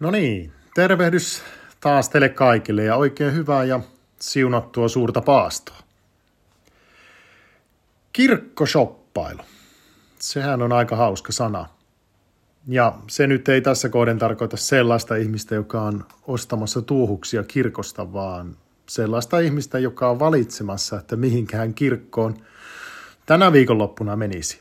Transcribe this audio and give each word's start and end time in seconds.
No 0.00 0.10
niin, 0.10 0.52
tervehdys 0.74 1.42
taas 1.80 2.08
teille 2.08 2.28
kaikille 2.28 2.84
ja 2.84 2.96
oikein 2.96 3.34
hyvää 3.34 3.64
ja 3.64 3.80
siunattua 4.20 4.88
suurta 4.88 5.20
paastoa. 5.20 5.76
Kirkkoshoppailu. 8.12 9.42
Sehän 10.18 10.62
on 10.62 10.72
aika 10.72 10.96
hauska 10.96 11.32
sana. 11.32 11.66
Ja 12.68 12.98
se 13.08 13.26
nyt 13.26 13.48
ei 13.48 13.60
tässä 13.60 13.88
kohden 13.88 14.18
tarkoita 14.18 14.56
sellaista 14.56 15.16
ihmistä, 15.16 15.54
joka 15.54 15.82
on 15.82 16.04
ostamassa 16.26 16.82
tuuhuksia 16.82 17.42
kirkosta, 17.42 18.12
vaan 18.12 18.56
sellaista 18.88 19.38
ihmistä, 19.38 19.78
joka 19.78 20.10
on 20.10 20.18
valitsemassa, 20.18 20.98
että 20.98 21.16
mihinkään 21.16 21.74
kirkkoon 21.74 22.36
tänä 23.26 23.52
viikonloppuna 23.52 24.16
menisi. 24.16 24.60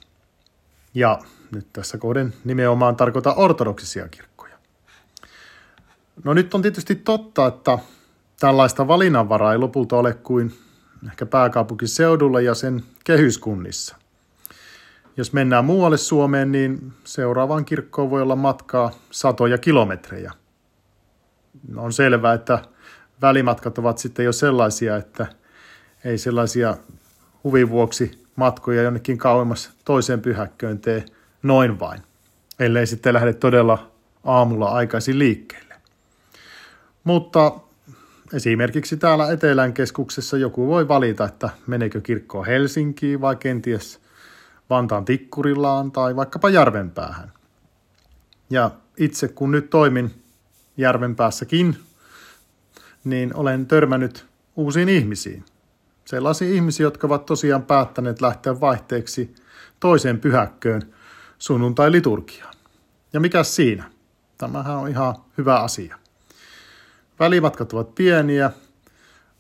Ja 0.94 1.20
nyt 1.52 1.68
tässä 1.74 1.98
kohden 1.98 2.34
nimenomaan 2.44 2.96
tarkoita 2.96 3.34
ortodoksisia 3.34 4.08
kirkkoja. 4.08 4.35
No 6.24 6.34
nyt 6.34 6.54
on 6.54 6.62
tietysti 6.62 6.96
totta, 6.96 7.48
että 7.48 7.80
tällaista 8.40 8.88
valinnanvaraa 8.88 9.52
ei 9.52 9.58
lopulta 9.58 9.98
ole 9.98 10.14
kuin 10.14 10.54
ehkä 11.08 11.26
pääkaupunkiseudulla 11.26 12.42
ja 12.42 12.54
sen 12.54 12.84
kehyskunnissa. 13.04 13.96
Jos 15.18 15.34
mennään 15.34 15.66
muualle 15.66 15.98
Suomeen, 15.98 16.52
niin 16.52 16.94
seuraavaan 17.04 17.66
kirkkoon 17.66 18.10
voi 18.10 18.22
olla 18.22 18.36
matkaa 18.36 18.92
satoja 19.12 19.58
kilometrejä. 19.58 20.32
On 21.76 21.94
selvää, 21.94 22.34
että 22.34 22.60
välimatkat 23.22 23.78
ovat 23.78 23.98
sitten 23.98 24.26
jo 24.26 24.32
sellaisia, 24.32 24.98
että 24.98 25.28
ei 26.04 26.18
sellaisia 26.18 26.78
huvin 27.44 27.70
vuoksi 27.70 28.26
matkoja 28.36 28.82
jonnekin 28.82 29.18
kauemmas 29.18 29.72
toiseen 29.86 30.22
pyhäkköön 30.22 30.80
tee 30.80 31.06
noin 31.44 31.80
vain, 31.80 32.02
ellei 32.60 32.88
sitten 32.88 33.14
lähde 33.14 33.34
todella 33.34 33.92
aamulla 34.24 34.68
aikaisin 34.68 35.20
liikkeelle. 35.20 35.65
Mutta 37.06 37.52
esimerkiksi 38.34 38.98
täällä 38.98 39.32
Etelän 39.32 39.74
keskuksessa 39.74 40.38
joku 40.38 40.68
voi 40.68 40.88
valita, 40.88 41.26
että 41.26 41.50
meneekö 41.68 42.02
kirkkoon 42.02 42.46
Helsinkiin 42.46 43.22
vai 43.22 43.36
kenties 43.36 44.00
Vantaan 44.70 45.06
Tikkurillaan 45.06 45.92
tai 45.92 46.16
vaikkapa 46.16 46.50
Järvenpäähän. 46.50 47.32
Ja 48.50 48.72
itse 48.98 49.28
kun 49.28 49.52
nyt 49.52 49.70
toimin 49.70 50.24
Järvenpäässäkin, 50.78 51.78
niin 53.04 53.36
olen 53.36 53.66
törmännyt 53.66 54.26
uusiin 54.56 54.90
ihmisiin. 54.90 55.46
Sellaisia 56.06 56.50
ihmisiä, 56.50 56.84
jotka 56.84 57.08
ovat 57.08 57.26
tosiaan 57.26 57.64
päättäneet 57.64 58.22
lähteä 58.22 58.60
vaihteeksi 58.60 59.36
toiseen 59.80 60.20
pyhäkköön 60.20 60.82
sunnuntai-liturgiaan. 61.40 62.54
Ja 63.14 63.20
mikä 63.20 63.44
siinä? 63.44 63.92
Tämähän 64.38 64.76
on 64.76 64.90
ihan 64.90 65.16
hyvä 65.38 65.60
asia. 65.60 66.05
Välimatkat 67.20 67.74
ovat 67.74 67.96
pieniä, 67.96 68.52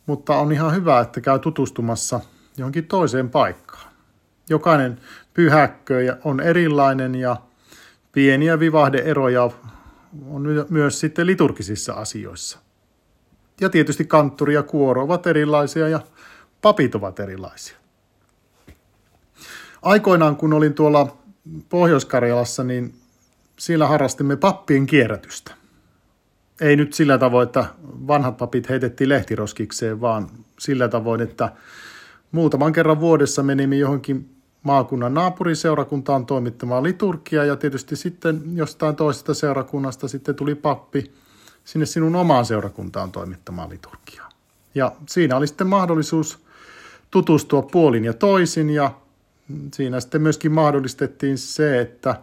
mutta 0.05 0.35
on 0.35 0.51
ihan 0.51 0.75
hyvä, 0.75 0.99
että 0.99 1.21
käy 1.21 1.39
tutustumassa 1.39 2.19
johonkin 2.57 2.85
toiseen 2.85 3.29
paikkaan. 3.29 3.93
Jokainen 4.49 4.99
pyhäkkö 5.33 6.17
on 6.23 6.39
erilainen 6.39 7.15
ja 7.15 7.37
pieniä 8.11 8.59
vivahdeeroja 8.59 9.49
on 10.27 10.65
myös 10.69 10.99
sitten 10.99 11.27
liturgisissa 11.27 11.93
asioissa. 11.93 12.59
Ja 13.61 13.69
tietysti 13.69 14.05
kanttori 14.05 14.53
ja 14.53 14.63
kuoro 14.63 15.03
ovat 15.03 15.27
erilaisia 15.27 15.87
ja 15.87 15.99
papit 16.61 16.95
ovat 16.95 17.19
erilaisia. 17.19 17.77
Aikoinaan 19.81 20.35
kun 20.35 20.53
olin 20.53 20.73
tuolla 20.73 21.17
Pohjois-Karjalassa, 21.69 22.63
niin 22.63 22.95
siellä 23.59 23.87
harrastimme 23.87 24.35
pappien 24.35 24.85
kierrätystä. 24.85 25.55
Ei 26.61 26.75
nyt 26.75 26.93
sillä 26.93 27.17
tavoin, 27.17 27.47
että 27.47 27.65
vanhat 27.83 28.37
papit 28.37 28.69
heitettiin 28.69 29.09
lehtiroskikseen, 29.09 30.01
vaan 30.01 30.29
sillä 30.59 30.87
tavoin, 30.87 31.21
että 31.21 31.51
muutaman 32.31 32.73
kerran 32.73 32.99
vuodessa 32.99 33.43
menimme 33.43 33.75
johonkin 33.75 34.35
maakunnan 34.63 35.13
naapuriseurakuntaan 35.13 36.25
toimittamaan 36.25 36.83
liturgia 36.83 37.45
ja 37.45 37.55
tietysti 37.55 37.95
sitten 37.95 38.41
jostain 38.53 38.95
toisesta 38.95 39.33
seurakunnasta 39.33 40.07
sitten 40.07 40.35
tuli 40.35 40.55
pappi 40.55 41.11
sinne 41.63 41.85
sinun 41.85 42.15
omaan 42.15 42.45
seurakuntaan 42.45 43.11
toimittamaan 43.11 43.69
liturgiaa. 43.69 44.29
Ja 44.75 44.91
siinä 45.09 45.37
oli 45.37 45.47
sitten 45.47 45.67
mahdollisuus 45.67 46.39
tutustua 47.11 47.61
puolin 47.61 48.05
ja 48.05 48.13
toisin 48.13 48.69
ja 48.69 48.91
siinä 49.73 49.99
sitten 49.99 50.21
myöskin 50.21 50.51
mahdollistettiin 50.51 51.37
se, 51.37 51.81
että 51.81 52.15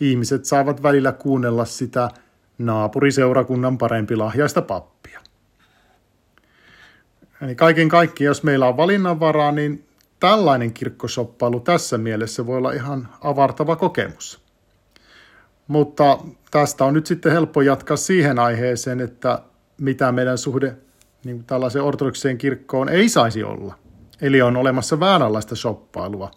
ihmiset 0.00 0.44
saavat 0.44 0.82
välillä 0.82 1.12
kuunnella 1.12 1.64
sitä 1.64 2.10
naapuriseurakunnan 2.66 3.78
parempi 3.78 4.16
lahjaista 4.16 4.62
pappia. 4.62 5.20
Eli 7.42 7.54
kaiken 7.54 7.88
kaikkiaan, 7.88 8.30
jos 8.30 8.42
meillä 8.42 8.68
on 8.68 8.76
valinnanvaraa, 8.76 9.52
niin 9.52 9.86
tällainen 10.20 10.72
kirkkosoppailu 10.72 11.60
tässä 11.60 11.98
mielessä 11.98 12.46
voi 12.46 12.56
olla 12.56 12.72
ihan 12.72 13.08
avartava 13.20 13.76
kokemus. 13.76 14.42
Mutta 15.66 16.18
tästä 16.50 16.84
on 16.84 16.94
nyt 16.94 17.06
sitten 17.06 17.32
helppo 17.32 17.62
jatkaa 17.62 17.96
siihen 17.96 18.38
aiheeseen, 18.38 19.00
että 19.00 19.38
mitä 19.80 20.12
meidän 20.12 20.38
suhde 20.38 20.76
niin 21.24 21.44
tällaiseen 21.44 21.84
ortodokseen 21.84 22.38
kirkkoon 22.38 22.88
ei 22.88 23.08
saisi 23.08 23.42
olla. 23.44 23.74
Eli 24.20 24.42
on 24.42 24.56
olemassa 24.56 25.00
vääränlaista 25.00 25.56
shoppailua, 25.56 26.30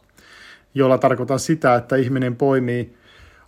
jolla 0.74 0.98
tarkoitan 0.98 1.40
sitä, 1.40 1.76
että 1.76 1.96
ihminen 1.96 2.36
poimii 2.36 2.98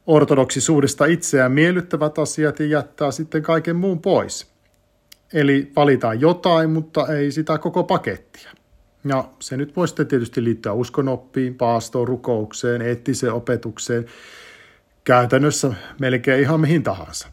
ortodoksisuudesta 0.07 1.05
itseään 1.05 1.51
miellyttävät 1.51 2.19
asiat 2.19 2.59
ja 2.59 2.65
jättää 2.65 3.11
sitten 3.11 3.41
kaiken 3.41 3.75
muun 3.75 4.01
pois. 4.01 4.47
Eli 5.33 5.71
valitaan 5.75 6.21
jotain, 6.21 6.69
mutta 6.69 7.07
ei 7.07 7.31
sitä 7.31 7.57
koko 7.57 7.83
pakettia. 7.83 8.51
Ja 9.05 9.29
se 9.39 9.57
nyt 9.57 9.75
voi 9.75 9.87
sitten 9.87 10.07
tietysti 10.07 10.43
liittyä 10.43 10.73
uskonoppiin, 10.73 11.55
paastoon, 11.55 12.07
rukoukseen, 12.07 12.81
eettiseen 12.81 13.33
opetukseen, 13.33 14.05
käytännössä 15.03 15.73
melkein 15.99 16.41
ihan 16.41 16.59
mihin 16.59 16.83
tahansa. 16.83 17.27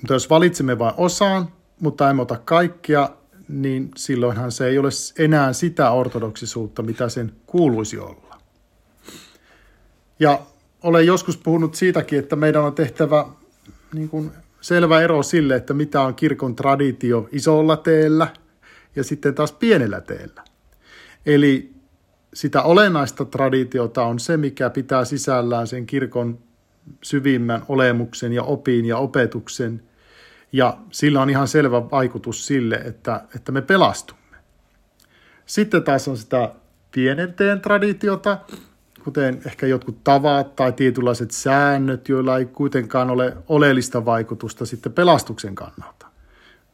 Mutta 0.00 0.14
jos 0.14 0.30
valitsemme 0.30 0.78
vain 0.78 0.94
osaan, 0.96 1.48
mutta 1.80 2.10
emme 2.10 2.22
ota 2.22 2.40
kaikkia, 2.44 3.10
niin 3.48 3.90
silloinhan 3.96 4.52
se 4.52 4.66
ei 4.66 4.78
ole 4.78 4.88
enää 5.18 5.52
sitä 5.52 5.90
ortodoksisuutta, 5.90 6.82
mitä 6.82 7.08
sen 7.08 7.32
kuuluisi 7.46 7.98
olla. 7.98 8.40
Ja 10.20 10.40
olen 10.82 11.06
joskus 11.06 11.36
puhunut 11.36 11.74
siitäkin, 11.74 12.18
että 12.18 12.36
meidän 12.36 12.62
on 12.62 12.74
tehtävä 12.74 13.26
niin 13.94 14.08
kuin 14.08 14.30
selvä 14.60 15.00
ero 15.00 15.22
sille, 15.22 15.56
että 15.56 15.74
mitä 15.74 16.00
on 16.00 16.14
kirkon 16.14 16.56
traditio 16.56 17.28
isolla 17.32 17.76
teellä 17.76 18.28
ja 18.96 19.04
sitten 19.04 19.34
taas 19.34 19.52
pienellä 19.52 20.00
teellä. 20.00 20.42
Eli 21.26 21.74
sitä 22.34 22.62
olennaista 22.62 23.24
traditiota 23.24 24.04
on 24.04 24.18
se, 24.18 24.36
mikä 24.36 24.70
pitää 24.70 25.04
sisällään 25.04 25.66
sen 25.66 25.86
kirkon 25.86 26.38
syvimmän 27.02 27.62
olemuksen 27.68 28.32
ja 28.32 28.42
opin 28.42 28.84
ja 28.84 28.98
opetuksen. 28.98 29.82
Ja 30.52 30.78
sillä 30.90 31.22
on 31.22 31.30
ihan 31.30 31.48
selvä 31.48 31.90
vaikutus 31.90 32.46
sille, 32.46 32.76
että, 32.76 33.24
että 33.34 33.52
me 33.52 33.62
pelastumme. 33.62 34.36
Sitten 35.46 35.82
taas 35.82 36.08
on 36.08 36.16
sitä 36.16 36.52
pienenteen 36.90 37.60
traditiota, 37.60 38.38
kuten 39.06 39.40
ehkä 39.46 39.66
jotkut 39.66 40.04
tavat 40.04 40.56
tai 40.56 40.72
tietynlaiset 40.72 41.30
säännöt, 41.30 42.08
joilla 42.08 42.38
ei 42.38 42.44
kuitenkaan 42.44 43.10
ole 43.10 43.36
oleellista 43.48 44.04
vaikutusta 44.04 44.66
sitten 44.66 44.92
pelastuksen 44.92 45.54
kannalta. 45.54 46.06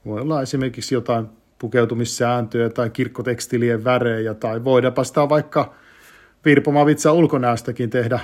Voi 0.06 0.20
olla 0.20 0.42
esimerkiksi 0.42 0.94
jotain 0.94 1.26
pukeutumissääntöjä 1.58 2.68
tai 2.68 2.90
kirkkotekstilien 2.90 3.84
värejä 3.84 4.34
tai 4.34 4.64
voidaanpa 4.64 5.04
sitä 5.04 5.28
vaikka 5.28 5.74
virpomavitsa 6.44 7.12
ulkonäöstäkin 7.12 7.90
tehdä 7.90 8.20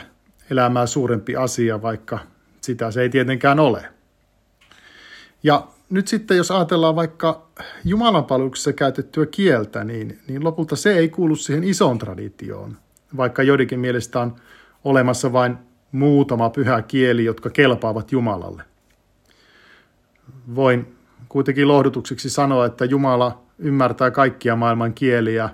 elämää 0.51 0.87
suurempi 0.87 1.37
asia, 1.37 1.83
vaikka 1.83 2.19
sitä 2.61 2.91
se 2.91 3.03
ei 3.03 3.09
tietenkään 3.09 3.61
ole. 3.61 3.85
Ja 5.43 5.67
nyt 5.91 6.09
sitten 6.09 6.37
jos 6.37 6.51
ajatellaan 6.51 6.97
vaikka 6.97 7.49
Jumalanpalveluksessa 7.85 8.73
käytettyä 8.73 9.27
kieltä, 9.27 9.85
niin, 9.85 10.19
niin 10.29 10.45
lopulta 10.45 10.77
se 10.77 10.93
ei 10.93 11.09
kuulu 11.09 11.37
siihen 11.37 11.65
isoon 11.65 11.99
traditioon, 11.99 12.77
vaikka 13.17 13.43
joidenkin 13.43 13.81
mielestä 13.81 14.21
on 14.21 14.37
olemassa 14.85 15.33
vain 15.33 15.59
muutama 15.93 16.51
pyhä 16.51 16.83
kieli, 16.83 17.25
jotka 17.25 17.51
kelpaavat 17.51 18.13
Jumalalle. 18.13 18.63
Voin 20.55 20.97
kuitenkin 21.29 21.69
lohdutukseksi 21.69 22.31
sanoa, 22.31 22.67
että 22.67 22.85
Jumala 22.85 23.43
ymmärtää 23.59 24.11
kaikkia 24.11 24.57
maailman 24.57 24.95
kieliä, 24.95 25.51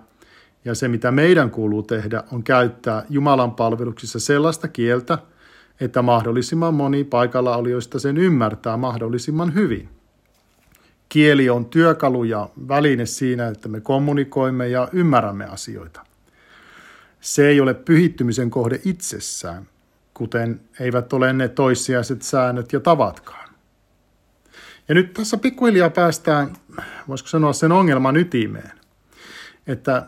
ja 0.65 0.75
se 0.75 0.89
mitä 0.89 1.11
meidän 1.11 1.51
kuuluu 1.51 1.83
tehdä 1.83 2.23
on 2.33 2.43
käyttää 2.43 3.05
Jumalan 3.11 3.55
palveluksissa 3.55 4.21
sellaista 4.21 4.69
kieltä, 4.69 5.19
että 5.81 6.03
mahdollisimman 6.03 6.75
moni 6.75 7.05
paikalla 7.05 7.57
olijoista 7.57 7.99
sen 7.99 8.17
ymmärtää 8.17 8.77
mahdollisimman 8.77 9.55
hyvin. 9.55 9.89
Kieli 11.09 11.51
on 11.51 11.67
työkalu 11.67 12.25
ja 12.25 12.49
väline 12.69 13.07
siinä, 13.07 13.49
että 13.49 13.69
me 13.69 13.81
kommunikoimme 13.81 14.69
ja 14.69 14.89
ymmärrämme 14.93 15.45
asioita. 15.45 16.14
Se 17.25 17.49
ei 17.49 17.61
ole 17.61 17.75
pyhittymisen 17.75 18.51
kohde 18.51 18.81
itsessään, 18.85 19.69
kuten 20.15 20.61
eivät 20.81 21.13
ole 21.13 21.33
ne 21.33 21.49
toissijaiset 21.49 22.23
säännöt 22.23 22.73
ja 22.73 22.81
tavatkaan. 22.81 23.49
Ja 24.89 24.95
nyt 24.95 25.13
tässä 25.13 25.37
pikkuhiljaa 25.37 25.91
päästään, 25.91 26.57
voisiko 27.09 27.29
sanoa 27.29 27.53
sen 27.53 27.73
ongelman 27.73 28.17
ytimeen, 28.17 28.73
että 29.67 30.07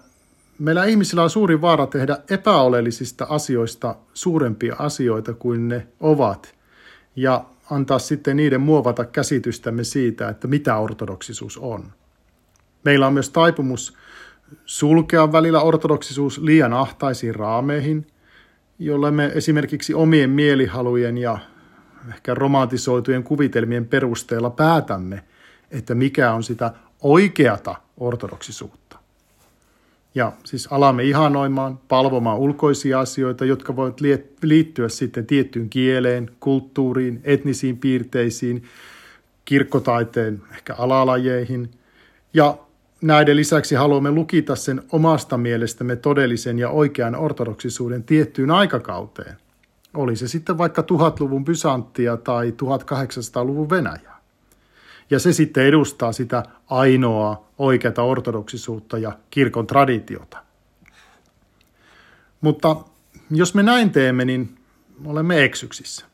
meillä 0.58 0.84
ihmisillä 0.84 1.22
on 1.22 1.30
suuri 1.30 1.60
vaara 1.60 1.86
tehdä 1.86 2.18
epäolellisista 2.30 3.26
asioista 3.28 3.96
suurempia 4.14 4.76
asioita 4.78 5.34
kuin 5.34 5.68
ne 5.68 5.86
ovat 6.00 6.54
ja 7.16 7.44
antaa 7.70 7.98
sitten 7.98 8.36
niiden 8.36 8.60
muovata 8.60 9.04
käsitystämme 9.04 9.84
siitä, 9.84 10.28
että 10.28 10.48
mitä 10.48 10.76
ortodoksisuus 10.76 11.58
on. 11.58 11.92
Meillä 12.84 13.06
on 13.06 13.12
myös 13.12 13.30
taipumus 13.30 13.96
sulkea 14.66 15.32
välillä 15.32 15.60
ortodoksisuus 15.60 16.38
liian 16.38 16.72
ahtaisiin 16.72 17.34
raameihin, 17.34 18.06
jolle 18.78 19.10
me 19.10 19.31
esimerkiksi 19.34 19.94
omien 19.94 20.31
mielihalujen 20.31 21.19
ja 21.19 21.38
ehkä 22.08 22.34
romantisoitujen 22.34 23.22
kuvitelmien 23.22 23.87
perusteella 23.87 24.50
päätämme, 24.50 25.25
että 25.70 25.94
mikä 25.94 26.32
on 26.32 26.43
sitä 26.43 26.72
oikeata 27.02 27.75
ortodoksisuutta. 27.96 28.98
Ja 30.14 30.32
siis 30.44 30.69
alamme 30.70 31.04
ihanoimaan, 31.04 31.78
palvomaan 31.88 32.38
ulkoisia 32.38 33.00
asioita, 33.00 33.44
jotka 33.44 33.76
voivat 33.76 34.00
liittyä 34.42 34.88
sitten 34.88 35.26
tiettyyn 35.26 35.70
kieleen, 35.70 36.31
kulttuuriin, 36.40 37.20
etnisiin 37.25 37.78
piirteisiin, 37.78 38.62
kirkkotaiteen 39.44 40.42
ehkä 40.52 40.75
alalajeihin. 40.75 41.70
Ja 42.34 42.58
näiden 43.06 43.36
lisäksi 43.36 43.74
haluamme 43.74 44.10
lukita 44.10 44.56
sen 44.56 44.82
omasta 44.92 45.38
mielestämme 45.38 45.96
todellisen 45.96 46.58
ja 46.58 46.70
oikean 46.70 47.14
ortodoksisuuden 47.14 48.04
tiettyyn 48.04 48.50
aikakauteen. 48.50 49.36
Oli 49.94 50.16
se 50.16 50.28
sitten 50.28 50.58
vaikka 50.58 50.82
1000-luvun 50.82 51.44
Bysanttia 51.44 52.16
tai 52.16 52.50
1800-luvun 52.50 53.70
Venäjää. 53.70 54.20
Ja 55.10 55.18
se 55.18 55.32
sitten 55.32 55.66
edustaa 55.66 56.12
sitä 56.12 56.42
ainoaa 56.70 57.48
oikeata 57.58 58.02
ortodoksisuutta 58.02 58.98
ja 58.98 59.12
kirkon 59.30 59.66
traditiota. 59.66 60.38
Mutta 62.40 62.76
jos 63.30 63.54
me 63.54 63.62
näin 63.62 63.90
teemme, 63.90 64.24
niin 64.24 64.58
olemme 65.04 65.44
eksyksissä. 65.44 66.06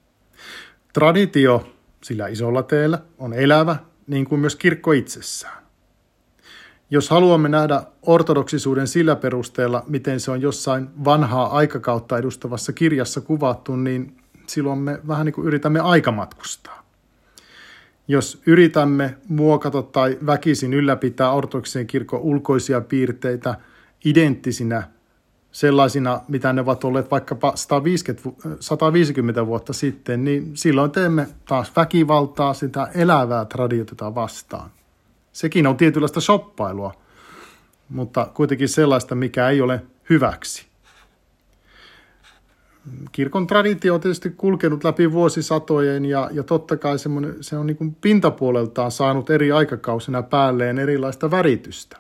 Traditio 0.93 1.73
sillä 2.03 2.29
isolla 2.29 2.63
teellä 2.63 2.99
on 3.19 3.33
elävä, 3.33 3.77
niin 4.07 4.25
kuin 4.25 4.41
myös 4.41 4.57
kirkko 4.57 4.93
itsessään. 4.93 5.62
Jos 6.93 7.11
haluamme 7.11 7.49
nähdä 7.49 7.83
ortodoksisuuden 8.03 8.89
sillä 8.89 9.17
perusteella, 9.17 9.85
miten 9.89 10.21
se 10.21 10.31
on 10.31 10.41
jossain 10.41 10.89
vanhaa 11.05 11.57
aikakautta 11.57 12.19
edustavassa 12.19 12.73
kirjassa 12.73 13.21
kuvattu, 13.21 13.77
niin 13.77 14.17
silloin 14.47 14.79
me 14.79 15.01
vähän 15.09 15.27
niin 15.27 15.35
kuin 15.35 15.47
yritämme 15.47 15.81
aikamatkustaa. 15.81 16.83
Jos 18.09 18.43
yritämme 18.47 19.17
muokata 19.29 19.83
tai 19.83 20.19
väkisin 20.27 20.75
ylläpitää 20.75 21.33
ortodoksisen 21.33 21.87
kirkon 21.87 22.21
ulkoisia 22.21 22.81
piirteitä 22.81 23.55
identtisinä 24.05 24.83
sellaisina, 25.53 26.21
mitä 26.29 26.53
ne 26.53 26.61
ovat 26.61 26.85
olleet 26.85 27.11
vaikkapa 27.11 27.53
150, 27.55 28.23
150 28.61 29.47
vuotta 29.47 29.73
sitten, 29.73 30.25
niin 30.25 30.57
silloin 30.57 30.91
teemme 30.91 31.29
taas 31.49 31.73
väkivaltaa 31.77 32.55
sitä 32.55 32.89
elävää 32.95 33.45
traditiota 33.45 34.15
vastaan. 34.15 34.71
Sekin 35.33 35.67
on 35.67 35.77
tietynlaista 35.77 36.21
shoppailua, 36.21 36.95
mutta 37.89 38.31
kuitenkin 38.35 38.69
sellaista, 38.69 39.15
mikä 39.15 39.49
ei 39.49 39.61
ole 39.61 39.83
hyväksi. 40.11 40.67
Kirkon 43.13 43.47
traditio 43.47 43.95
on 43.95 44.01
tietysti 44.01 44.31
kulkenut 44.31 44.85
läpi 44.85 45.13
vuosisatojen 45.13 46.05
ja, 46.05 46.31
ja 46.33 46.43
totta 46.43 46.77
kai 46.77 46.97
se 47.41 47.57
on 47.57 47.67
niin 47.67 47.97
pintapuoleltaan 48.01 48.91
saanut 48.91 49.31
eri 49.31 49.53
aikakausina 49.53 50.23
päälleen 50.23 50.79
erilaista 50.79 51.31
väritystä. 51.31 51.97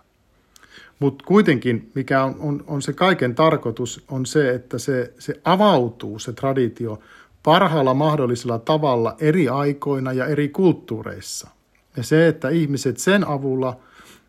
Mutta 0.98 1.24
kuitenkin, 1.24 1.90
mikä 1.94 2.24
on, 2.24 2.36
on, 2.38 2.64
on 2.66 2.82
se 2.82 2.92
kaiken 2.92 3.34
tarkoitus, 3.34 4.04
on 4.08 4.26
se, 4.26 4.54
että 4.54 4.78
se, 4.78 5.14
se 5.18 5.40
avautuu, 5.44 6.18
se 6.18 6.32
traditio, 6.32 7.00
parhaalla 7.42 7.94
mahdollisella 7.94 8.58
tavalla 8.58 9.16
eri 9.20 9.48
aikoina 9.48 10.12
ja 10.12 10.26
eri 10.26 10.48
kulttuureissa– 10.48 11.48
ja 11.96 12.02
se, 12.02 12.28
että 12.28 12.48
ihmiset 12.48 12.98
sen 12.98 13.26
avulla 13.28 13.80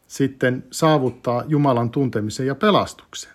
sitten 0.08 0.64
saavuttaa 0.72 1.44
Jumalan 1.48 1.90
tuntemisen 1.90 2.48
ja 2.48 2.56
pelastuksen. 2.56 3.32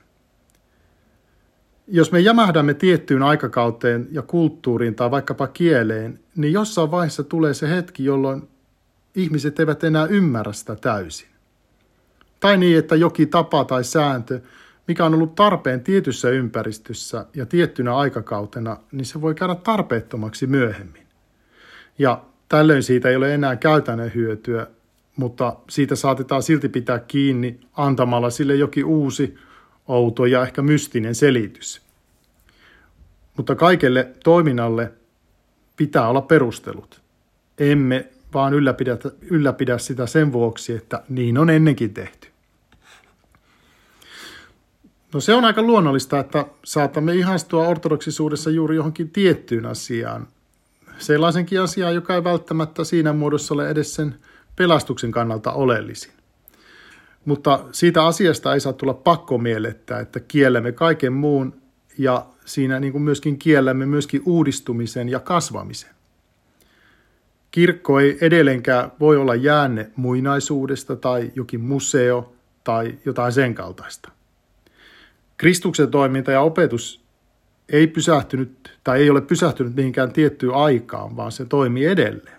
Jos 1.87 2.13
me 2.13 2.21
jämähdämme 2.21 2.75
tiettyyn 2.75 3.23
aikakauteen 3.23 4.09
ja 4.11 4.23
kulttuuriin 4.23 4.95
tai 4.95 5.11
vaikkapa 5.11 5.47
kieleen, 5.47 6.21
niin 6.37 6.53
jossain 6.53 6.91
vaiheessa 6.91 7.25
tulee 7.25 7.55
se 7.55 7.69
hetki, 7.69 8.05
jolloin 8.05 8.49
ihmiset 9.15 9.61
eivät 9.61 9.85
enää 9.85 10.07
ymmärrä 10.07 10.53
sitä 10.53 10.77
täysin. 10.77 11.29
Tai 12.41 12.57
niin, 12.57 12.79
että 12.79 12.97
joki 12.97 13.27
tapa 13.27 13.65
tai 13.65 13.85
sääntö, 13.85 14.41
mikä 14.89 15.05
on 15.05 15.15
ollut 15.15 15.35
tarpeen 15.35 15.81
tietyssä 15.81 16.31
ympäristössä 16.31 17.27
ja 17.35 17.47
tiettynä 17.47 17.97
aikakautena, 17.97 18.77
niin 18.93 19.05
se 19.05 19.21
voi 19.21 19.35
käydä 19.35 19.55
tarpeettomaksi 19.55 20.47
myöhemmin. 20.47 21.07
Ja 21.99 22.25
Tällöin 22.49 22.83
siitä 22.83 23.09
ei 23.09 23.17
ole 23.17 23.35
enää 23.35 23.57
käytännön 23.57 24.15
hyötyä, 24.15 24.67
mutta 25.17 25.57
siitä 25.69 25.97
saatetaan 25.97 26.43
silti 26.43 26.69
pitää 26.69 26.99
kiinni 26.99 27.61
antamalla 27.73 28.31
sille 28.31 28.55
jokin 28.55 28.85
uusi, 28.85 29.35
outo 29.89 30.27
ja 30.27 30.43
ehkä 30.43 30.63
mystinen 30.63 31.15
selitys. 31.15 31.83
Mutta 33.37 33.55
kaikelle 33.55 34.09
toiminnalle 34.25 34.93
pitää 35.77 36.09
olla 36.09 36.23
perustelut. 36.23 37.01
Emme 37.59 38.09
vaan 38.35 38.55
ylläpidä, 38.55 38.99
ylläpidä 39.21 39.79
sitä 39.79 40.07
sen 40.07 40.33
vuoksi, 40.33 40.73
että 40.73 41.03
niin 41.09 41.39
on 41.39 41.51
ennenkin 41.51 41.95
tehty. 41.95 42.29
No 45.15 45.21
se 45.21 45.35
on 45.35 45.45
aika 45.45 45.63
luonnollista, 45.63 46.19
että 46.19 46.47
saatamme 46.65 47.15
ihastua 47.15 47.69
ortodoksisuudessa 47.69 48.51
juuri 48.51 48.77
johonkin 48.77 49.11
tiettyyn 49.11 49.67
asiaan, 49.67 50.27
sellaisenkin 50.99 51.61
asiaan, 51.61 51.95
joka 51.95 52.15
ei 52.15 52.25
välttämättä 52.25 52.85
siinä 52.85 53.13
muodossa 53.13 53.55
ole 53.55 53.71
edes 53.71 53.95
sen 53.95 54.15
pelastuksen 54.57 55.11
kannalta 55.11 55.53
oleellisin. 55.53 56.13
Mutta 57.25 57.65
siitä 57.73 58.07
asiasta 58.07 58.55
ei 58.55 58.61
saa 58.61 58.73
tulla 58.73 58.95
pakkomielettä, 58.95 60.01
että 60.01 60.21
kiellämme 60.21 60.73
kaiken 60.73 61.13
muun 61.13 61.63
ja 61.99 62.27
siinä 62.45 62.81
niin 62.81 62.93
kuin 62.93 63.03
myöskin 63.03 63.39
kiellämme 63.39 63.87
myöskin 63.87 64.23
uudistumisen 64.27 65.09
ja 65.09 65.21
kasvamisen. 65.21 65.91
Kirkko 67.51 68.01
ei 68.01 68.19
edelleenkään 68.21 68.93
voi 69.01 69.17
olla 69.17 69.35
jäänne 69.35 69.91
muinaisuudesta 69.97 70.97
tai 70.97 71.33
jokin 71.35 71.61
museo 71.61 72.33
tai 72.65 72.99
jotain 73.05 73.33
sen 73.33 73.55
kaltaista. 73.55 74.11
Kristuksen 75.37 75.91
toiminta 75.91 76.33
ja 76.33 76.41
opetus 76.41 77.08
ei 77.69 77.87
pysähtynyt 77.87 78.79
tai 78.85 79.01
ei 79.01 79.11
ole 79.11 79.21
pysähtynyt 79.21 79.77
mihinkään 79.77 80.13
tiettyyn 80.13 80.55
aikaan, 80.55 81.17
vaan 81.17 81.33
se 81.33 81.45
toimii 81.45 81.87
edelleen. 81.87 82.39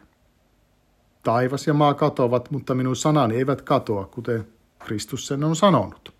Taivas 1.24 1.67
ja 1.67 1.74
maa 1.74 1.93
katoavat, 1.93 2.51
mutta 2.51 2.75
minun 2.75 2.95
sanani 2.95 3.36
eivät 3.36 3.62
katoa, 3.62 4.05
kuten 4.05 4.48
Kristus 4.79 5.27
sen 5.27 5.43
on 5.43 5.55
sanonut. 5.55 6.13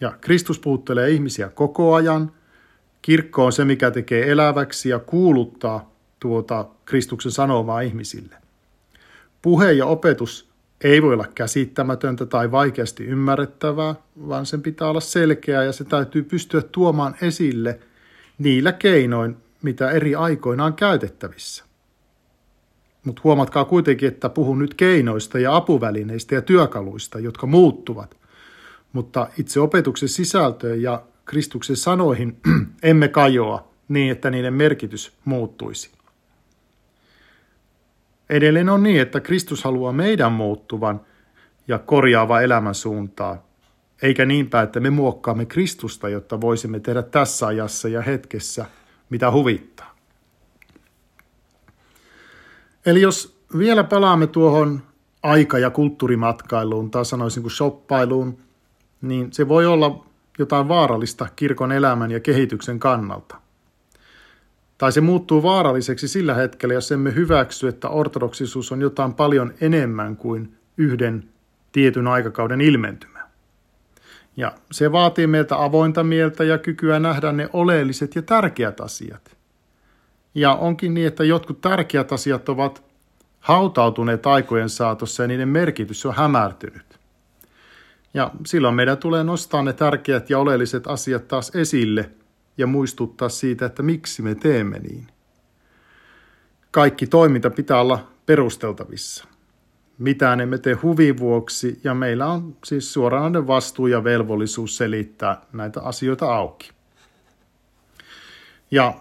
Ja 0.00 0.12
Kristus 0.20 0.58
puuttelee 0.58 1.10
ihmisiä 1.10 1.48
koko 1.48 1.94
ajan. 1.94 2.32
Kirkko 3.02 3.44
on 3.44 3.52
se, 3.52 3.64
mikä 3.64 3.90
tekee 3.90 4.30
eläväksi 4.30 4.88
ja 4.88 4.98
kuuluttaa 4.98 5.90
tuota 6.20 6.66
Kristuksen 6.84 7.32
sanomaa 7.32 7.80
ihmisille. 7.80 8.36
Puhe 9.42 9.72
ja 9.72 9.86
opetus 9.86 10.48
ei 10.84 11.02
voi 11.02 11.14
olla 11.14 11.26
käsittämätöntä 11.34 12.26
tai 12.26 12.50
vaikeasti 12.50 13.04
ymmärrettävää, 13.04 13.94
vaan 14.28 14.46
sen 14.46 14.62
pitää 14.62 14.88
olla 14.88 15.00
selkeää 15.00 15.64
ja 15.64 15.72
se 15.72 15.84
täytyy 15.84 16.22
pystyä 16.22 16.62
tuomaan 16.62 17.14
esille– 17.20 17.78
niillä 18.38 18.72
keinoin, 18.72 19.36
mitä 19.62 19.90
eri 19.90 20.14
aikoina 20.14 20.64
on 20.64 20.74
käytettävissä. 20.74 21.64
Mutta 23.04 23.20
huomatkaa 23.24 23.64
kuitenkin, 23.64 24.08
että 24.08 24.28
puhun 24.28 24.58
nyt 24.58 24.74
keinoista 24.74 25.38
ja 25.38 25.56
apuvälineistä 25.56 26.34
ja 26.34 26.42
työkaluista, 26.42 27.18
jotka 27.18 27.46
muuttuvat. 27.46 28.16
Mutta 28.92 29.28
itse 29.38 29.60
opetuksen 29.60 30.08
sisältöön 30.08 30.82
ja 30.82 31.02
Kristuksen 31.24 31.76
sanoihin 31.76 32.36
emme 32.82 33.08
kajoa 33.08 33.68
niin, 33.88 34.12
että 34.12 34.30
niiden 34.30 34.54
merkitys 34.54 35.12
muuttuisi. 35.24 35.90
Edelleen 38.30 38.68
on 38.68 38.82
niin, 38.82 39.00
että 39.00 39.20
Kristus 39.20 39.64
haluaa 39.64 39.92
meidän 39.92 40.32
muuttuvan 40.32 41.00
ja 41.68 41.78
korjaava 41.78 42.40
elämän 42.40 42.74
suuntaa, 42.74 43.46
eikä 44.04 44.24
niinpä, 44.24 44.62
että 44.62 44.80
me 44.80 44.90
muokkaamme 44.90 45.46
Kristusta, 45.46 46.08
jotta 46.08 46.40
voisimme 46.40 46.80
tehdä 46.80 47.02
tässä 47.02 47.46
ajassa 47.46 47.88
ja 47.88 48.02
hetkessä, 48.02 48.66
mitä 49.10 49.30
huvittaa. 49.30 49.94
Eli 52.86 53.00
jos 53.00 53.38
vielä 53.58 53.84
palaamme 53.84 54.26
tuohon 54.26 54.82
aika- 55.22 55.58
ja 55.58 55.70
kulttuurimatkailuun, 55.70 56.90
tai 56.90 57.04
sanoisin 57.04 57.42
kuin 57.42 57.52
shoppailuun, 57.52 58.38
niin 59.02 59.32
se 59.32 59.48
voi 59.48 59.66
olla 59.66 60.06
jotain 60.38 60.68
vaarallista 60.68 61.28
kirkon 61.36 61.72
elämän 61.72 62.10
ja 62.10 62.20
kehityksen 62.20 62.78
kannalta. 62.78 63.36
Tai 64.78 64.92
se 64.92 65.00
muuttuu 65.00 65.42
vaaralliseksi 65.42 66.08
sillä 66.08 66.34
hetkellä, 66.34 66.74
jos 66.74 66.92
emme 66.92 67.14
hyväksy, 67.14 67.68
että 67.68 67.88
ortodoksisuus 67.88 68.72
on 68.72 68.80
jotain 68.80 69.14
paljon 69.14 69.54
enemmän 69.60 70.16
kuin 70.16 70.56
yhden 70.76 71.28
tietyn 71.72 72.06
aikakauden 72.06 72.60
ilmentymä. 72.60 73.13
Ja 74.36 74.52
se 74.72 74.92
vaatii 74.92 75.26
meiltä 75.26 75.64
avointa 75.64 76.04
mieltä 76.04 76.44
ja 76.44 76.58
kykyä 76.58 76.98
nähdä 76.98 77.32
ne 77.32 77.48
oleelliset 77.52 78.14
ja 78.14 78.22
tärkeät 78.22 78.80
asiat. 78.80 79.36
Ja 80.34 80.54
onkin 80.54 80.94
niin, 80.94 81.06
että 81.06 81.24
jotkut 81.24 81.60
tärkeät 81.60 82.12
asiat 82.12 82.48
ovat 82.48 82.84
hautautuneet 83.40 84.26
aikojen 84.26 84.68
saatossa 84.68 85.22
ja 85.22 85.26
niiden 85.26 85.48
merkitys 85.48 86.06
on 86.06 86.14
hämärtynyt. 86.14 87.00
Ja 88.14 88.30
silloin 88.46 88.74
meidän 88.74 88.98
tulee 88.98 89.24
nostaa 89.24 89.62
ne 89.62 89.72
tärkeät 89.72 90.30
ja 90.30 90.38
oleelliset 90.38 90.86
asiat 90.86 91.28
taas 91.28 91.50
esille 91.54 92.10
ja 92.58 92.66
muistuttaa 92.66 93.28
siitä, 93.28 93.66
että 93.66 93.82
miksi 93.82 94.22
me 94.22 94.34
teemme 94.34 94.78
niin. 94.78 95.06
Kaikki 96.70 97.06
toiminta 97.06 97.50
pitää 97.50 97.80
olla 97.80 98.08
perusteltavissa. 98.26 99.33
Mitään 99.98 100.40
emme 100.40 100.58
tee 100.58 100.74
huvin 100.74 101.18
vuoksi 101.18 101.80
ja 101.84 101.94
meillä 101.94 102.26
on 102.26 102.56
siis 102.64 102.92
suoranainen 102.92 103.46
vastuu 103.46 103.86
ja 103.86 104.04
velvollisuus 104.04 104.76
selittää 104.76 105.40
näitä 105.52 105.80
asioita 105.80 106.34
auki. 106.34 106.70
Ja 108.70 108.94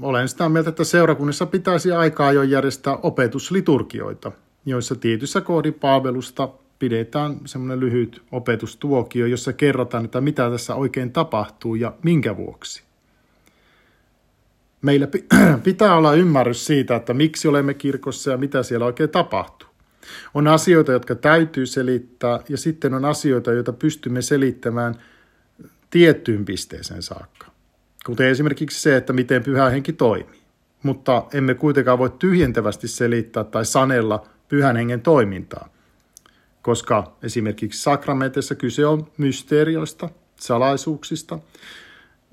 olen 0.00 0.28
sitä 0.28 0.48
mieltä, 0.48 0.70
että 0.70 0.84
seurakunnissa 0.84 1.46
pitäisi 1.46 1.92
aikaa 1.92 2.32
jo 2.32 2.42
järjestää 2.42 2.96
opetusliturgioita, 2.96 4.32
joissa 4.66 4.94
tietyssä 4.94 5.40
kohdin 5.40 5.74
palvelusta 5.74 6.48
pidetään 6.78 7.36
semmoinen 7.44 7.80
lyhyt 7.80 8.22
opetustuokio, 8.32 9.26
jossa 9.26 9.52
kerrotaan, 9.52 10.04
että 10.04 10.20
mitä 10.20 10.50
tässä 10.50 10.74
oikein 10.74 11.12
tapahtuu 11.12 11.74
ja 11.74 11.92
minkä 12.02 12.36
vuoksi. 12.36 12.82
Meillä 14.82 15.08
pitää 15.64 15.96
olla 15.96 16.14
ymmärrys 16.14 16.66
siitä, 16.66 16.96
että 16.96 17.14
miksi 17.14 17.48
olemme 17.48 17.74
kirkossa 17.74 18.30
ja 18.30 18.36
mitä 18.36 18.62
siellä 18.62 18.86
oikein 18.86 19.10
tapahtuu. 19.10 19.69
On 20.34 20.48
asioita, 20.48 20.92
jotka 20.92 21.14
täytyy 21.14 21.66
selittää, 21.66 22.40
ja 22.48 22.56
sitten 22.56 22.94
on 22.94 23.04
asioita, 23.04 23.52
joita 23.52 23.72
pystymme 23.72 24.22
selittämään 24.22 24.94
tiettyyn 25.90 26.44
pisteeseen 26.44 27.02
saakka. 27.02 27.46
Kuten 28.06 28.28
esimerkiksi 28.28 28.80
se, 28.80 28.96
että 28.96 29.12
miten 29.12 29.44
pyhä 29.44 29.70
henki 29.70 29.92
toimii. 29.92 30.40
Mutta 30.82 31.24
emme 31.34 31.54
kuitenkaan 31.54 31.98
voi 31.98 32.10
tyhjentävästi 32.18 32.88
selittää 32.88 33.44
tai 33.44 33.64
sanella 33.64 34.26
pyhän 34.48 34.76
hengen 34.76 35.00
toimintaa, 35.00 35.68
koska 36.62 37.16
esimerkiksi 37.22 37.82
sakramenteissa 37.82 38.54
kyse 38.54 38.86
on 38.86 39.12
mysteerioista, 39.16 40.08
salaisuuksista, 40.36 41.38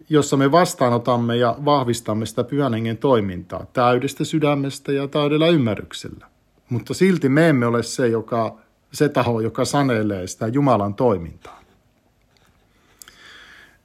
jossa 0.10 0.38
me 0.38 0.52
vastaanotamme 0.52 1.36
ja 1.38 1.56
vahvistamme 1.66 2.26
sitä 2.26 2.44
pyhän 2.44 2.74
hengen 2.74 2.98
toimintaa 2.98 3.66
täydestä 3.74 4.24
sydämestä 4.24 4.92
ja 4.92 5.08
täydellä 5.08 5.48
ymmärryksellä. 5.48 6.28
Mutta 6.70 6.94
silti 6.94 7.30
me 7.30 7.50
emme 7.50 7.66
ole 7.66 7.84
se, 7.84 8.08
joka, 8.08 8.58
se 8.94 9.10
taho, 9.10 9.40
joka 9.40 9.66
sanelee 9.66 10.28
sitä 10.28 10.48
Jumalan 10.48 10.94
toimintaa. 10.94 11.62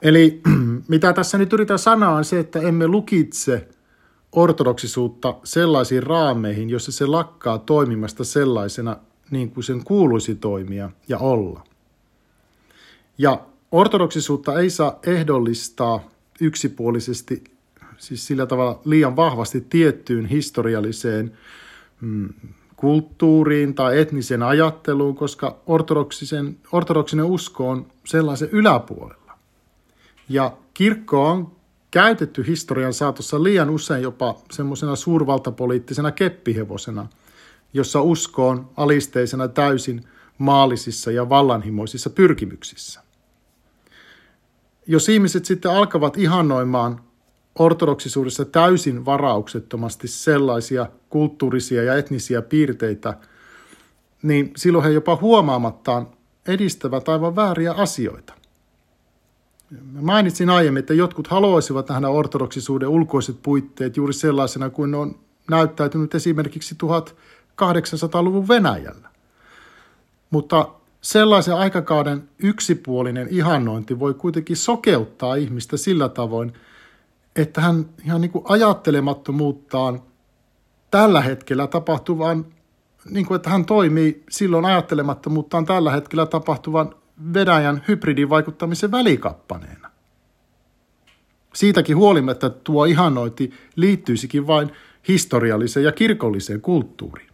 Eli 0.01 0.41
mitä 0.87 1.13
tässä 1.13 1.37
nyt 1.37 1.53
yritän 1.53 1.79
sanoa 1.79 2.15
on 2.15 2.25
se, 2.25 2.39
että 2.39 2.59
emme 2.59 2.87
lukitse 2.87 3.67
ortodoksisuutta 4.31 5.35
sellaisiin 5.43 6.03
raameihin, 6.03 6.69
jossa 6.69 6.91
se 6.91 7.05
lakkaa 7.05 7.57
toimimasta 7.57 8.23
sellaisena 8.23 8.97
niin 9.31 9.51
kuin 9.51 9.63
sen 9.63 9.83
kuuluisi 9.83 10.35
toimia 10.35 10.89
ja 11.07 11.17
olla. 11.17 11.63
Ja 13.17 13.41
ortodoksisuutta 13.71 14.59
ei 14.59 14.69
saa 14.69 14.99
ehdollistaa 15.07 16.09
yksipuolisesti, 16.41 17.43
siis 17.97 18.27
sillä 18.27 18.45
tavalla 18.45 18.81
liian 18.85 19.15
vahvasti 19.15 19.61
tiettyyn 19.61 20.25
historialliseen 20.25 21.37
mm, 22.01 22.33
kulttuuriin 22.83 23.73
tai 23.73 23.99
etniseen 23.99 24.43
ajatteluun, 24.43 25.15
koska 25.15 25.57
ortodoksisen, 25.65 26.57
ortodoksinen 26.71 27.25
usko 27.25 27.69
on 27.69 27.85
sellaisen 28.05 28.49
yläpuolella. 28.51 29.37
Ja 30.29 30.57
kirkko 30.73 31.29
on 31.29 31.51
käytetty 31.91 32.47
historian 32.47 32.93
saatossa 32.93 33.43
liian 33.43 33.69
usein 33.69 34.03
jopa 34.03 34.35
semmoisena 34.51 34.95
suurvaltapoliittisena 34.95 36.11
keppihevosena, 36.11 37.07
jossa 37.73 38.01
usko 38.01 38.49
on 38.49 38.69
alisteisena 38.77 39.47
täysin 39.47 40.03
maallisissa 40.37 41.11
ja 41.11 41.29
vallanhimoisissa 41.29 42.09
pyrkimyksissä. 42.09 43.01
Jos 44.87 45.09
ihmiset 45.09 45.45
sitten 45.45 45.71
alkavat 45.71 46.17
ihannoimaan 46.17 47.01
ortodoksisuudessa 47.59 48.45
täysin 48.45 49.05
varauksettomasti 49.05 50.07
sellaisia 50.07 50.85
kulttuurisia 51.09 51.83
ja 51.83 51.95
etnisiä 51.95 52.41
piirteitä, 52.41 53.13
niin 54.23 54.51
silloin 54.55 54.83
he 54.83 54.89
jopa 54.89 55.15
huomaamattaan 55.15 56.07
edistävät 56.47 57.09
aivan 57.09 57.35
vääriä 57.35 57.71
asioita. 57.71 58.33
Mainitsin 60.01 60.49
aiemmin, 60.49 60.79
että 60.79 60.93
jotkut 60.93 61.27
haluaisivat 61.27 61.89
nähdä 61.89 62.09
ortodoksisuuden 62.09 62.89
ulkoiset 62.89 63.35
puitteet 63.43 63.97
juuri 63.97 64.13
sellaisena 64.13 64.69
kuin 64.69 64.91
ne 64.91 64.97
on 64.97 65.19
näyttäytynyt 65.49 66.15
esimerkiksi 66.15 66.75
1800-luvun 66.75 68.47
Venäjällä. 68.47 69.09
Mutta 70.29 70.69
sellaisen 71.01 71.55
aikakauden 71.55 72.29
yksipuolinen 72.39 73.27
ihannointi 73.31 73.99
voi 73.99 74.13
kuitenkin 74.13 74.57
sokeuttaa 74.57 75.35
ihmistä 75.35 75.77
sillä 75.77 76.09
tavoin, 76.09 76.53
että 77.35 77.61
hän 77.61 77.85
ihan 78.05 78.21
niin 78.21 78.31
kuin 78.31 78.45
ajattelemattomuuttaan 78.47 80.01
tällä 80.91 81.21
hetkellä 81.21 81.67
tapahtuvan, 81.67 82.45
niin 83.09 83.25
kuin 83.25 83.35
että 83.35 83.49
hän 83.49 83.65
toimii 83.65 84.23
silloin 84.29 84.65
ajattelemattomuuttaan 84.65 85.65
tällä 85.65 85.91
hetkellä 85.91 86.25
tapahtuvan 86.25 86.95
Venäjän 87.33 87.83
hybridivaikuttamisen 87.87 88.91
välikappaneena. 88.91 89.91
Siitäkin 91.53 91.97
huolimatta 91.97 92.49
tuo 92.49 92.85
ihannointi 92.85 93.53
liittyisikin 93.75 94.47
vain 94.47 94.71
historialliseen 95.07 95.83
ja 95.83 95.91
kirkolliseen 95.91 96.61
kulttuuriin. 96.61 97.29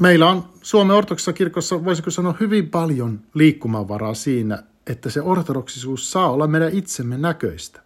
Meillä 0.00 0.28
on 0.28 0.44
Suomen 0.62 0.96
ortodoksissa 0.96 1.32
kirkossa, 1.32 1.84
voisiko 1.84 2.10
sanoa, 2.10 2.34
hyvin 2.40 2.70
paljon 2.70 3.20
liikkumavaraa 3.34 4.14
siinä, 4.14 4.62
että 4.86 5.10
se 5.10 5.22
ortodoksisuus 5.22 6.12
saa 6.12 6.30
olla 6.30 6.46
meidän 6.46 6.72
itsemme 6.72 7.18
näköistä. 7.18 7.80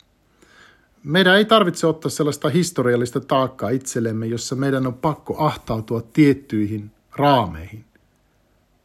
Meidän 1.05 1.37
ei 1.37 1.45
tarvitse 1.45 1.87
ottaa 1.87 2.11
sellaista 2.11 2.49
historiallista 2.49 3.21
taakkaa 3.21 3.71
itsellemme, 3.71 4.27
jossa 4.27 4.57
meidän 4.57 4.87
on 4.87 4.95
pakko 4.95 5.39
ahtautua 5.39 6.03
tiettyihin 6.03 6.91
raameihin. 7.13 7.85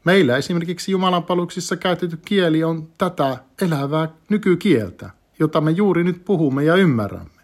Meillä 0.03 0.37
esimerkiksi 0.37 0.91
Jumalanpaluksissa 0.91 1.77
käytetty 1.77 2.17
kieli 2.25 2.63
on 2.63 2.87
tätä 2.97 3.37
elävää 3.61 4.09
nykykieltä, 4.29 5.09
jota 5.39 5.61
me 5.61 5.71
juuri 5.71 6.03
nyt 6.03 6.25
puhumme 6.25 6.63
ja 6.63 6.75
ymmärrämme. 6.75 7.39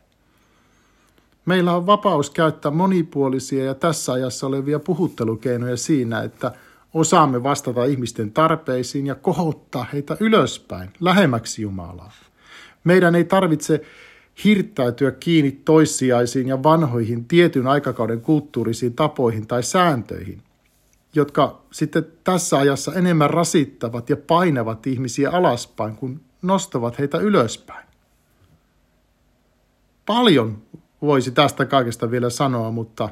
Meillä 1.46 1.76
on 1.76 1.86
vapaus 1.86 2.30
käyttää 2.30 2.72
monipuolisia 2.72 3.66
ja 3.66 3.74
tässä 3.74 4.14
ajassa 4.14 4.48
olevia 4.48 4.80
puhuttelukeinoja 4.80 5.78
siinä, 5.78 6.22
että 6.22 6.52
osaamme 6.96 7.44
vastata 7.44 7.86
ihmisten 7.86 8.32
tarpeisiin 8.32 9.08
ja 9.08 9.16
kohottaa 9.16 9.86
heitä 9.94 10.18
ylöspäin, 10.20 10.90
lähemmäksi 11.00 11.62
Jumalaa. 11.62 12.12
Meidän 12.84 13.16
ei 13.16 13.24
tarvitse 13.24 13.82
hirttäytyä 14.44 15.12
kiinni 15.12 15.52
toissijaisiin 15.52 16.48
ja 16.48 16.64
vanhoihin 16.64 17.26
tietyn 17.26 17.68
aikakauden 17.68 18.22
kulttuurisiin 18.22 18.94
tapoihin 18.94 19.48
tai 19.48 19.64
sääntöihin, 19.64 20.44
jotka 21.16 21.62
sitten 21.72 22.08
tässä 22.24 22.58
ajassa 22.58 22.94
enemmän 22.94 23.30
rasittavat 23.30 24.10
ja 24.10 24.18
painavat 24.18 24.88
ihmisiä 24.88 25.30
alaspäin, 25.30 25.96
kun 25.96 26.22
nostavat 26.42 27.00
heitä 27.00 27.18
ylöspäin. 27.18 27.88
Paljon 30.06 30.62
voisi 31.02 31.32
tästä 31.32 31.66
kaikesta 31.66 32.12
vielä 32.12 32.30
sanoa, 32.30 32.72
mutta 32.72 33.10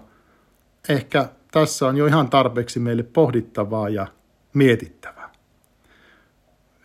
ehkä 0.89 1.29
tässä 1.53 1.87
on 1.87 1.97
jo 1.97 2.05
ihan 2.05 2.29
tarpeeksi 2.29 2.79
meille 2.79 3.03
pohdittavaa 3.03 3.89
ja 3.89 4.07
mietittävää. 4.53 5.29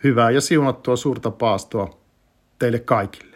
Hyvää 0.03 0.31
ja 0.31 0.41
siunattua 0.41 0.95
suurta 0.95 1.31
paastoa 1.31 1.99
teille 2.59 2.79
kaikille. 2.79 3.28